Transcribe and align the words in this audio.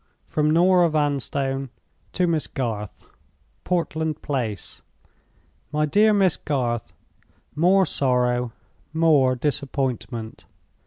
From 0.25 0.49
Norah 0.49 0.89
Vanstone 0.89 1.69
to 2.13 2.25
Miss 2.25 2.47
Garth. 2.47 3.05
"Portland 3.63 4.23
Place. 4.23 4.81
"MY 5.71 5.85
DEAR 5.85 6.11
MISS 6.11 6.37
GARTH, 6.37 6.91
"More 7.53 7.85
sorrow, 7.85 8.51
more 8.93 9.35
disappointment! 9.35 10.47